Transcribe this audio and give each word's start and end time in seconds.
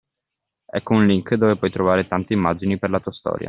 Ecco 0.65 0.95
un 0.95 1.05
link 1.05 1.35
dove 1.35 1.57
puoi 1.57 1.69
trovare 1.69 2.07
tante 2.07 2.33
immagini 2.33 2.79
per 2.79 2.89
la 2.89 2.99
tua 2.99 3.11
storia. 3.11 3.39